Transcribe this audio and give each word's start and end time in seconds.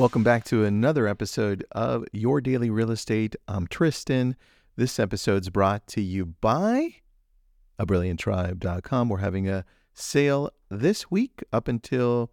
Welcome 0.00 0.22
back 0.22 0.44
to 0.44 0.64
another 0.64 1.06
episode 1.06 1.62
of 1.72 2.06
Your 2.10 2.40
Daily 2.40 2.70
Real 2.70 2.90
Estate. 2.90 3.36
I'm 3.46 3.66
Tristan. 3.66 4.34
This 4.74 4.98
episode's 4.98 5.50
brought 5.50 5.86
to 5.88 6.00
you 6.00 6.24
by 6.24 6.94
abrillianttribe.com. 7.78 9.10
We're 9.10 9.18
having 9.18 9.46
a 9.46 9.66
sale 9.92 10.52
this 10.70 11.10
week 11.10 11.44
up 11.52 11.68
until 11.68 12.30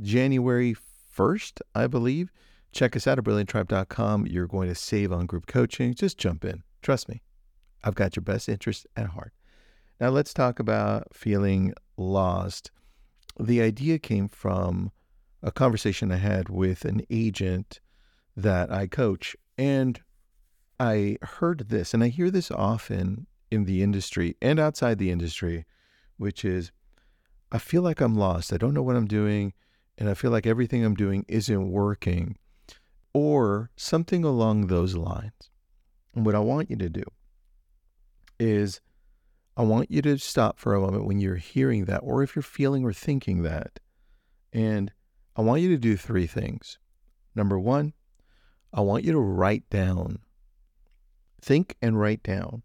January 0.00 0.74
1st, 1.14 1.60
I 1.74 1.88
believe. 1.88 2.32
Check 2.72 2.96
us 2.96 3.06
out 3.06 3.18
at 3.18 3.24
brillianttribe.com. 3.24 4.26
You're 4.26 4.46
going 4.48 4.70
to 4.70 4.74
save 4.74 5.12
on 5.12 5.26
group 5.26 5.46
coaching. 5.46 5.92
Just 5.92 6.16
jump 6.16 6.42
in. 6.42 6.62
Trust 6.80 7.06
me, 7.06 7.20
I've 7.84 7.96
got 7.96 8.16
your 8.16 8.22
best 8.22 8.48
interest 8.48 8.86
at 8.96 9.08
heart. 9.08 9.34
Now, 10.00 10.08
let's 10.08 10.32
talk 10.32 10.58
about 10.58 11.14
feeling 11.14 11.74
lost. 11.98 12.70
The 13.38 13.60
idea 13.60 13.98
came 13.98 14.26
from 14.26 14.90
a 15.42 15.50
conversation 15.50 16.12
I 16.12 16.16
had 16.16 16.48
with 16.48 16.84
an 16.84 17.02
agent 17.10 17.80
that 18.36 18.70
I 18.70 18.86
coach, 18.86 19.36
and 19.56 20.00
I 20.78 21.18
heard 21.22 21.68
this, 21.68 21.92
and 21.94 22.02
I 22.02 22.08
hear 22.08 22.30
this 22.30 22.50
often 22.50 23.26
in 23.50 23.64
the 23.64 23.82
industry 23.82 24.36
and 24.40 24.58
outside 24.58 24.98
the 24.98 25.10
industry, 25.10 25.66
which 26.16 26.44
is 26.44 26.72
I 27.52 27.58
feel 27.58 27.82
like 27.82 28.00
I'm 28.00 28.14
lost. 28.14 28.52
I 28.52 28.56
don't 28.56 28.74
know 28.74 28.82
what 28.82 28.96
I'm 28.96 29.06
doing, 29.06 29.52
and 29.98 30.08
I 30.08 30.14
feel 30.14 30.30
like 30.30 30.46
everything 30.46 30.84
I'm 30.84 30.94
doing 30.94 31.24
isn't 31.28 31.70
working, 31.70 32.36
or 33.12 33.70
something 33.76 34.24
along 34.24 34.66
those 34.66 34.94
lines. 34.94 35.50
And 36.14 36.24
what 36.24 36.34
I 36.34 36.40
want 36.40 36.70
you 36.70 36.76
to 36.76 36.88
do 36.88 37.04
is 38.38 38.80
I 39.56 39.62
want 39.62 39.90
you 39.90 40.00
to 40.02 40.16
stop 40.16 40.58
for 40.58 40.74
a 40.74 40.80
moment 40.80 41.06
when 41.06 41.18
you're 41.18 41.36
hearing 41.36 41.84
that, 41.86 41.98
or 41.98 42.22
if 42.22 42.34
you're 42.34 42.42
feeling 42.42 42.84
or 42.84 42.92
thinking 42.92 43.42
that, 43.42 43.80
and 44.52 44.92
I 45.36 45.42
want 45.42 45.62
you 45.62 45.68
to 45.70 45.78
do 45.78 45.96
three 45.96 46.26
things. 46.26 46.78
Number 47.34 47.58
one, 47.58 47.92
I 48.72 48.80
want 48.80 49.04
you 49.04 49.12
to 49.12 49.20
write 49.20 49.68
down, 49.70 50.18
think 51.40 51.76
and 51.80 51.98
write 51.98 52.22
down 52.22 52.62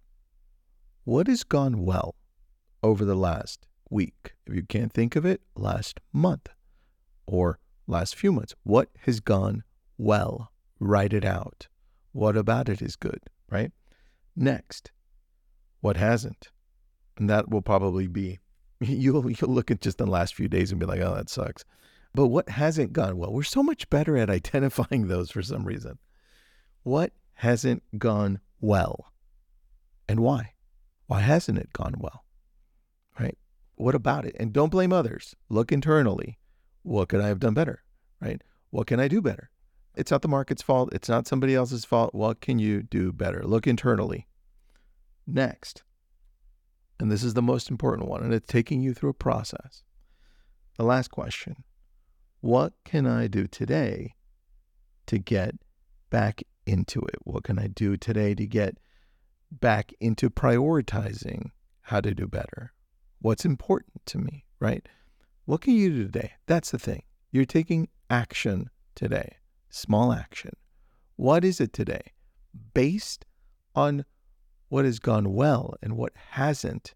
what 1.04 1.28
has 1.28 1.44
gone 1.44 1.86
well 1.86 2.16
over 2.84 3.06
the 3.06 3.16
last 3.16 3.68
week. 3.90 4.34
If 4.46 4.56
you 4.56 4.64
can't 4.64 4.92
think 4.92 5.16
of 5.16 5.26
it, 5.26 5.42
last 5.56 6.00
month 6.12 6.50
or 7.26 7.60
last 7.88 8.16
few 8.16 8.32
months. 8.32 8.54
What 8.64 8.90
has 9.02 9.20
gone 9.20 9.64
well? 9.98 10.52
Write 10.80 11.14
it 11.14 11.26
out. 11.26 11.68
What 12.12 12.36
about 12.36 12.70
it 12.70 12.82
is 12.82 12.96
good, 12.96 13.22
right? 13.50 13.72
Next, 14.36 14.92
what 15.82 15.98
hasn't? 15.98 16.50
And 17.18 17.30
that 17.30 17.50
will 17.50 17.62
probably 17.62 18.08
be, 18.08 18.40
you'll, 18.80 19.30
you'll 19.30 19.54
look 19.54 19.72
at 19.72 19.82
just 19.82 19.98
the 19.98 20.06
last 20.06 20.36
few 20.36 20.48
days 20.48 20.72
and 20.72 20.80
be 20.80 20.86
like, 20.86 21.02
oh, 21.02 21.16
that 21.16 21.30
sucks. 21.30 21.64
But 22.16 22.28
what 22.28 22.50
hasn't 22.50 22.94
gone 22.94 23.18
well? 23.18 23.34
We're 23.34 23.44
so 23.44 23.62
much 23.62 23.90
better 23.90 24.18
at 24.18 24.30
identifying 24.40 25.08
those 25.08 25.32
for 25.32 25.42
some 25.42 25.66
reason. 25.66 26.00
What 26.84 27.12
hasn't 27.34 27.84
gone 27.98 28.40
well? 28.62 29.12
And 30.08 30.22
why? 30.22 30.54
Why 31.08 31.20
hasn't 31.20 31.58
it 31.58 31.74
gone 31.74 31.96
well? 31.98 32.24
Right? 33.20 33.38
What 33.76 33.96
about 33.96 34.26
it? 34.26 34.36
And 34.40 34.54
don't 34.54 34.70
blame 34.70 34.94
others. 34.94 35.36
Look 35.50 35.72
internally. 35.72 36.40
What 36.84 37.10
could 37.10 37.22
I 37.22 37.28
have 37.28 37.40
done 37.40 37.54
better? 37.54 37.84
Right? 38.22 38.42
What 38.70 38.88
can 38.88 39.00
I 39.00 39.08
do 39.08 39.22
better? 39.22 39.50
It's 39.96 40.12
not 40.12 40.22
the 40.22 40.28
market's 40.28 40.62
fault. 40.62 40.90
It's 40.94 41.10
not 41.10 41.28
somebody 41.28 41.56
else's 41.56 41.86
fault. 41.86 42.14
What 42.14 42.42
can 42.42 42.60
you 42.60 42.84
do 42.84 43.12
better? 43.12 43.44
Look 43.44 43.68
internally. 43.68 44.28
Next, 45.28 45.84
and 47.00 47.12
this 47.12 47.24
is 47.24 47.34
the 47.34 47.42
most 47.42 47.70
important 47.70 48.08
one, 48.08 48.22
and 48.24 48.34
it's 48.34 48.48
taking 48.48 48.82
you 48.82 48.94
through 48.94 49.10
a 49.10 49.14
process. 49.14 49.84
The 50.78 50.84
last 50.84 51.10
question 51.10 51.64
what 52.46 52.74
can 52.84 53.08
I 53.08 53.26
do 53.26 53.48
today 53.48 54.14
to 55.08 55.18
get 55.18 55.56
back 56.12 56.44
into 56.68 57.00
it? 57.00 57.16
What 57.24 57.44
can 57.44 57.58
I 57.58 57.66
do 57.66 57.98
today 57.98 58.36
to 58.36 58.46
get 58.46 58.78
back 59.50 59.92
into 60.00 60.30
prioritizing 60.30 61.50
how 61.82 62.02
to 62.02 62.14
do 62.14 62.28
better? 62.28 62.72
What's 63.20 63.46
important 63.46 64.06
to 64.06 64.20
me, 64.20 64.46
right? 64.60 64.88
What 65.46 65.62
can 65.62 65.74
you 65.74 65.90
do 65.90 66.04
today? 66.04 66.34
That's 66.46 66.70
the 66.70 66.78
thing. 66.78 67.02
You're 67.32 67.46
taking 67.46 67.88
action 68.12 68.70
today, 68.94 69.38
small 69.72 70.14
action. 70.14 70.56
What 71.16 71.44
is 71.44 71.60
it 71.60 71.74
today? 71.74 72.12
Based 72.76 73.26
on 73.74 74.06
what 74.70 74.86
has 74.86 75.00
gone 75.00 75.34
well 75.34 75.74
and 75.82 75.98
what 75.98 76.14
hasn't 76.34 76.94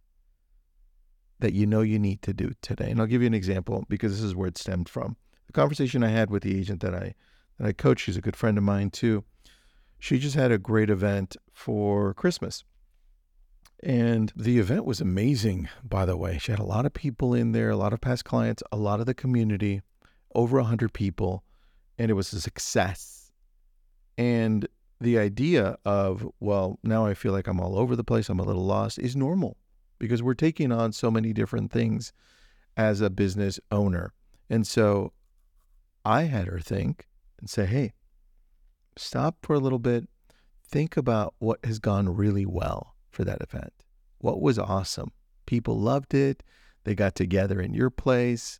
that 1.39 1.53
you 1.53 1.65
know 1.65 1.81
you 1.81 1.97
need 1.97 2.21
to 2.21 2.33
do 2.33 2.51
today. 2.61 2.91
And 2.91 3.01
I'll 3.01 3.07
give 3.07 3.23
you 3.23 3.27
an 3.27 3.33
example 3.33 3.85
because 3.89 4.11
this 4.11 4.23
is 4.23 4.35
where 4.35 4.49
it 4.49 4.55
stemmed 4.59 4.87
from 4.87 5.17
the 5.49 5.53
conversation 5.53 6.03
I 6.03 6.09
had 6.09 6.29
with 6.29 6.43
the 6.43 6.55
agent 6.55 6.81
that 6.81 6.93
I 6.93 7.15
that 7.57 7.67
I 7.67 7.71
coach, 7.73 8.01
she's 8.01 8.17
a 8.17 8.21
good 8.21 8.35
friend 8.35 8.55
of 8.55 8.63
mine 8.63 8.91
too. 8.91 9.23
She 9.97 10.19
just 10.19 10.35
had 10.35 10.51
a 10.51 10.59
great 10.59 10.91
event 10.91 11.35
for 11.51 12.13
Christmas. 12.13 12.63
And 13.81 14.31
the 14.35 14.59
event 14.59 14.85
was 14.85 15.01
amazing, 15.01 15.67
by 15.83 16.05
the 16.05 16.15
way. 16.15 16.37
She 16.37 16.51
had 16.51 16.59
a 16.59 16.65
lot 16.65 16.85
of 16.85 16.93
people 16.93 17.33
in 17.33 17.51
there, 17.51 17.71
a 17.71 17.77
lot 17.77 17.93
of 17.93 17.99
past 17.99 18.25
clients, 18.25 18.61
a 18.71 18.77
lot 18.77 18.99
of 18.99 19.07
the 19.07 19.15
community, 19.15 19.81
over 20.35 20.57
100 20.57 20.93
people, 20.93 21.43
and 21.97 22.11
it 22.11 22.13
was 22.13 22.31
a 22.31 22.41
success. 22.41 23.31
And 24.19 24.67
the 25.01 25.17
idea 25.17 25.77
of, 25.83 26.29
well, 26.39 26.77
now 26.83 27.07
I 27.07 27.15
feel 27.15 27.31
like 27.31 27.47
I'm 27.47 27.59
all 27.59 27.79
over 27.79 27.95
the 27.95 28.03
place, 28.03 28.29
I'm 28.29 28.39
a 28.39 28.43
little 28.43 28.65
lost, 28.65 28.99
is 28.99 29.15
normal 29.15 29.57
because 29.97 30.21
we're 30.21 30.35
taking 30.35 30.71
on 30.71 30.91
so 30.91 31.09
many 31.09 31.33
different 31.33 31.71
things 31.71 32.13
as 32.77 33.01
a 33.01 33.09
business 33.09 33.59
owner. 33.71 34.13
And 34.49 34.67
so 34.67 35.13
I 36.09 36.23
had 36.23 36.47
her 36.47 36.59
think 36.59 37.07
and 37.39 37.47
say, 37.47 37.67
hey, 37.67 37.93
stop 38.97 39.37
for 39.43 39.53
a 39.53 39.59
little 39.59 39.77
bit. 39.77 40.09
Think 40.67 40.97
about 40.97 41.35
what 41.37 41.63
has 41.63 41.77
gone 41.77 42.09
really 42.09 42.47
well 42.47 42.95
for 43.11 43.23
that 43.25 43.43
event. 43.43 43.71
What 44.17 44.41
was 44.41 44.57
awesome? 44.57 45.11
People 45.45 45.79
loved 45.79 46.15
it. 46.15 46.41
They 46.83 46.95
got 46.95 47.13
together 47.13 47.61
in 47.61 47.75
your 47.75 47.91
place. 47.91 48.59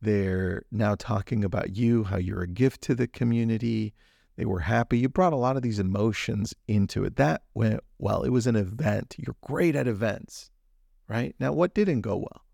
They're 0.00 0.62
now 0.70 0.94
talking 0.94 1.42
about 1.42 1.74
you, 1.74 2.04
how 2.04 2.18
you're 2.18 2.42
a 2.42 2.48
gift 2.48 2.82
to 2.82 2.94
the 2.94 3.08
community. 3.08 3.92
They 4.36 4.44
were 4.44 4.60
happy. 4.60 4.98
You 4.98 5.08
brought 5.08 5.32
a 5.32 5.36
lot 5.36 5.56
of 5.56 5.62
these 5.62 5.80
emotions 5.80 6.54
into 6.68 7.02
it. 7.02 7.16
That 7.16 7.42
went 7.54 7.80
well. 7.98 8.22
It 8.22 8.30
was 8.30 8.46
an 8.46 8.54
event. 8.54 9.16
You're 9.18 9.36
great 9.42 9.74
at 9.74 9.88
events, 9.88 10.52
right? 11.08 11.34
Now, 11.40 11.54
what 11.54 11.74
didn't 11.74 12.02
go 12.02 12.18
well? 12.18 12.44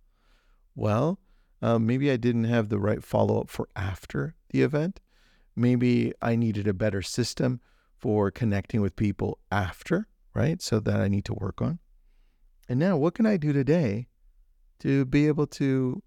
Well, 0.74 1.18
uh, 1.62 1.78
maybe 1.78 2.10
I 2.10 2.16
didn't 2.16 2.44
have 2.44 2.68
the 2.68 2.78
right 2.78 3.02
follow 3.02 3.40
up 3.40 3.50
for 3.50 3.68
after 3.76 4.34
the 4.50 4.62
event. 4.62 5.00
Maybe 5.54 6.12
I 6.22 6.36
needed 6.36 6.66
a 6.66 6.74
better 6.74 7.02
system 7.02 7.60
for 7.98 8.30
connecting 8.30 8.80
with 8.80 8.96
people 8.96 9.38
after, 9.52 10.08
right? 10.34 10.62
So 10.62 10.80
that 10.80 11.00
I 11.00 11.08
need 11.08 11.24
to 11.26 11.34
work 11.34 11.60
on. 11.60 11.78
And 12.68 12.78
now, 12.78 12.96
what 12.96 13.14
can 13.14 13.26
I 13.26 13.36
do 13.36 13.52
today 13.52 14.06
to 14.78 15.04
be 15.04 15.26
able 15.26 15.46
to 15.48 16.02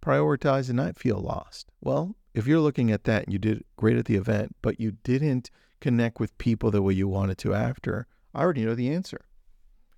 prioritize 0.00 0.68
and 0.68 0.76
not 0.76 0.96
feel 0.96 1.18
lost? 1.18 1.68
Well, 1.80 2.16
if 2.34 2.46
you're 2.46 2.60
looking 2.60 2.90
at 2.90 3.04
that 3.04 3.24
and 3.24 3.32
you 3.32 3.38
did 3.38 3.64
great 3.76 3.96
at 3.96 4.06
the 4.06 4.16
event, 4.16 4.56
but 4.62 4.80
you 4.80 4.92
didn't 5.02 5.50
connect 5.80 6.18
with 6.20 6.38
people 6.38 6.70
the 6.70 6.82
way 6.82 6.94
you 6.94 7.08
wanted 7.08 7.36
to 7.38 7.52
after, 7.52 8.06
I 8.34 8.42
already 8.42 8.64
know 8.64 8.74
the 8.74 8.92
answer. 8.92 9.26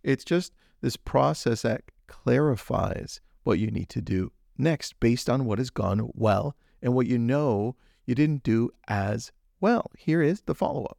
It's 0.03 0.25
just 0.25 0.53
this 0.81 0.97
process 0.97 1.63
that 1.63 1.83
clarifies 2.07 3.21
what 3.45 3.59
you 3.59 3.71
need 3.71 3.89
to 3.91 4.01
do 4.01 4.33
next 4.61 4.99
based 5.01 5.29
on 5.29 5.45
what 5.45 5.59
has 5.59 5.71
gone 5.71 6.11
well 6.15 6.57
and 6.83 6.95
what 6.95 7.07
you 7.07 7.19
know 7.19 7.77
you 8.07 8.15
didn't 8.15 8.43
do 8.43 8.71
as 8.89 9.33
well. 9.61 9.91
Here 9.97 10.23
is 10.23 10.43
the 10.43 10.55
follow 10.55 10.85
up. 10.85 10.99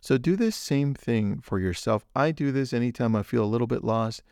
So 0.00 0.18
do 0.18 0.36
this 0.36 0.54
same 0.54 0.94
thing 0.94 1.40
for 1.40 1.58
yourself. 1.58 2.04
I 2.14 2.30
do 2.30 2.52
this 2.52 2.72
anytime 2.72 3.16
I 3.16 3.22
feel 3.22 3.42
a 3.42 3.46
little 3.46 3.66
bit 3.66 3.82
lost. 3.82 4.22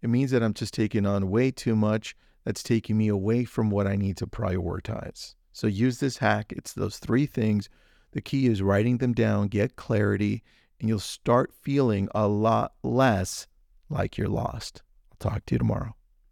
It 0.00 0.08
means 0.08 0.30
that 0.30 0.42
I'm 0.42 0.54
just 0.54 0.72
taking 0.72 1.04
on 1.04 1.30
way 1.30 1.50
too 1.50 1.76
much 1.76 2.16
that's 2.44 2.62
taking 2.62 2.96
me 2.96 3.08
away 3.08 3.44
from 3.44 3.70
what 3.70 3.86
I 3.86 3.96
need 3.96 4.16
to 4.18 4.26
prioritize. 4.26 5.34
So 5.52 5.66
use 5.66 5.98
this 5.98 6.18
hack. 6.18 6.52
It's 6.56 6.72
those 6.72 6.98
three 6.98 7.26
things. 7.26 7.68
The 8.12 8.22
key 8.22 8.46
is 8.46 8.62
writing 8.62 8.98
them 8.98 9.12
down, 9.12 9.48
get 9.48 9.76
clarity, 9.76 10.42
and 10.80 10.88
you'll 10.88 10.98
start 10.98 11.52
feeling 11.52 12.08
a 12.14 12.26
lot 12.26 12.72
less 12.82 13.46
like 13.90 14.16
you're 14.16 14.28
lost. 14.28 14.82
I'll 15.10 15.30
talk 15.30 15.44
to 15.46 15.54
you 15.56 15.58
tomorrow. 15.58 15.97